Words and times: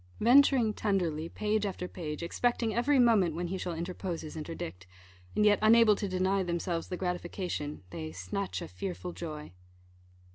Venturing 0.19 0.73
tenderly, 0.73 1.29
page 1.29 1.63
after 1.63 1.87
page, 1.87 2.23
expecting 2.23 2.73
every 2.73 2.97
moment 2.97 3.35
when 3.35 3.49
he 3.49 3.57
shall 3.59 3.75
interpose 3.75 4.21
his 4.21 4.35
interdict, 4.35 4.87
and 5.35 5.45
yet 5.45 5.59
unable 5.61 5.95
to 5.95 6.07
deny 6.09 6.41
themselves 6.41 6.87
the 6.87 6.97
gratification, 6.97 7.83
they 7.91 8.11
"snatch 8.11 8.63
a 8.63 8.67
fearful 8.67 9.11
joy." 9.13 9.51